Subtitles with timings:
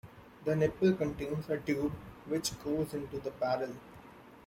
[0.45, 1.91] The nipple contains a tube
[2.25, 3.75] which goes into the barrel.